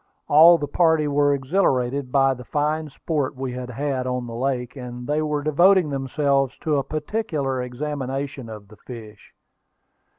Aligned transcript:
All 0.27 0.57
the 0.57 0.65
party 0.67 1.07
were 1.07 1.31
exhilarated 1.35 2.11
by 2.11 2.33
the 2.33 2.43
fine 2.43 2.89
sport 2.89 3.35
we 3.35 3.51
had 3.51 3.69
had 3.69 4.07
on 4.07 4.25
the 4.25 4.33
lake, 4.33 4.75
and 4.75 5.05
they 5.05 5.21
were 5.21 5.43
devoting 5.43 5.91
themselves 5.91 6.57
to 6.61 6.77
a 6.77 6.83
particular 6.83 7.61
examination 7.61 8.49
of 8.49 8.69
the 8.69 8.77
fish. 8.77 9.35